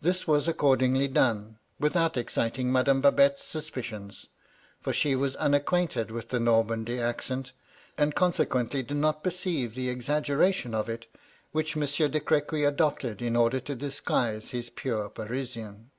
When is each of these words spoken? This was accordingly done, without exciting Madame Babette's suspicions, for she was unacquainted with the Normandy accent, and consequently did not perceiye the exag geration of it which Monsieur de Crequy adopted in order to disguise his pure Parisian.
This 0.00 0.28
was 0.28 0.46
accordingly 0.46 1.08
done, 1.08 1.58
without 1.80 2.16
exciting 2.16 2.70
Madame 2.70 3.00
Babette's 3.00 3.42
suspicions, 3.42 4.28
for 4.80 4.92
she 4.92 5.16
was 5.16 5.34
unacquainted 5.34 6.12
with 6.12 6.28
the 6.28 6.38
Normandy 6.38 7.00
accent, 7.00 7.50
and 7.98 8.14
consequently 8.14 8.84
did 8.84 8.98
not 8.98 9.24
perceiye 9.24 9.74
the 9.74 9.92
exag 9.92 10.26
geration 10.26 10.74
of 10.74 10.88
it 10.88 11.06
which 11.50 11.74
Monsieur 11.74 12.06
de 12.06 12.20
Crequy 12.20 12.62
adopted 12.64 13.20
in 13.20 13.34
order 13.34 13.58
to 13.58 13.74
disguise 13.74 14.50
his 14.50 14.70
pure 14.70 15.08
Parisian. 15.08 15.90